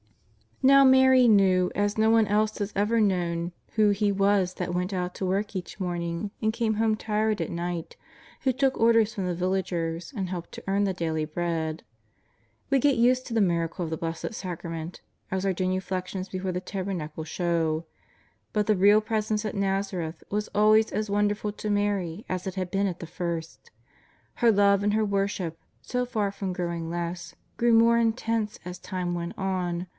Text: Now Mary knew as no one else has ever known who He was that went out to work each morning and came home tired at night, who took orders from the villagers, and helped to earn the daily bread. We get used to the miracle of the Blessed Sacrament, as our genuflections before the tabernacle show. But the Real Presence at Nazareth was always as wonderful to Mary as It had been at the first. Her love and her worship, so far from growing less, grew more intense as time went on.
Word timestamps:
Now 0.63 0.83
Mary 0.83 1.27
knew 1.27 1.71
as 1.73 1.97
no 1.97 2.11
one 2.11 2.27
else 2.27 2.57
has 2.59 2.71
ever 2.75 3.01
known 3.01 3.51
who 3.73 3.89
He 3.89 4.11
was 4.11 4.55
that 4.55 4.75
went 4.75 4.93
out 4.93 5.15
to 5.15 5.25
work 5.25 5.55
each 5.55 5.79
morning 5.79 6.29
and 6.39 6.53
came 6.53 6.75
home 6.75 6.95
tired 6.95 7.41
at 7.41 7.49
night, 7.49 7.95
who 8.41 8.51
took 8.51 8.77
orders 8.79 9.13
from 9.13 9.25
the 9.25 9.33
villagers, 9.35 10.13
and 10.15 10.29
helped 10.29 10.51
to 10.53 10.63
earn 10.67 10.83
the 10.83 10.93
daily 10.93 11.25
bread. 11.25 11.83
We 12.69 12.77
get 12.77 12.95
used 12.95 13.25
to 13.27 13.33
the 13.33 13.41
miracle 13.41 13.83
of 13.83 13.89
the 13.89 13.97
Blessed 13.97 14.35
Sacrament, 14.35 15.01
as 15.31 15.45
our 15.47 15.53
genuflections 15.53 16.29
before 16.29 16.51
the 16.51 16.61
tabernacle 16.61 17.23
show. 17.23 17.85
But 18.53 18.67
the 18.67 18.75
Real 18.75 19.01
Presence 19.01 19.45
at 19.45 19.55
Nazareth 19.55 20.23
was 20.29 20.47
always 20.49 20.91
as 20.91 21.09
wonderful 21.09 21.51
to 21.53 21.69
Mary 21.71 22.23
as 22.29 22.45
It 22.45 22.53
had 22.55 22.69
been 22.69 22.85
at 22.85 22.99
the 22.99 23.07
first. 23.07 23.71
Her 24.35 24.51
love 24.51 24.83
and 24.83 24.93
her 24.93 25.05
worship, 25.05 25.57
so 25.81 26.05
far 26.05 26.31
from 26.31 26.53
growing 26.53 26.87
less, 26.89 27.33
grew 27.57 27.73
more 27.73 27.97
intense 27.99 28.59
as 28.65 28.77
time 28.77 29.15
went 29.15 29.35
on. 29.39 29.87